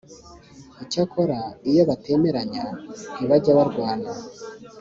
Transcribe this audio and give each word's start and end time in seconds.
Icyakora 0.83 1.39
iyo 1.69 1.83
batemeranya 1.89 2.65
ntbajya 3.21 3.51
barwana 3.57 4.11